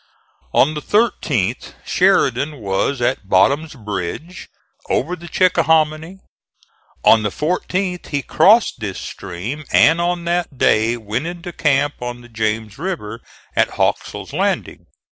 On 0.51 0.73
the 0.73 0.81
13th 0.81 1.73
Sheridan 1.85 2.57
was 2.59 3.01
at 3.01 3.29
Bottom's 3.29 3.75
Bridge, 3.75 4.49
over 4.89 5.15
the 5.15 5.27
Chickahominy. 5.27 6.21
On 7.05 7.21
the 7.21 7.29
14th 7.29 8.07
he 8.07 8.23
crossed 8.23 8.79
this 8.79 8.99
stream 8.99 9.63
and 9.71 10.01
on 10.01 10.25
that 10.25 10.57
day 10.57 10.97
went 10.97 11.27
into 11.27 11.51
camp 11.53 12.01
on 12.01 12.21
the 12.21 12.29
James 12.29 12.79
River 12.79 13.21
at 13.55 13.75
Haxall's 13.77 14.33
Landing. 14.33 14.87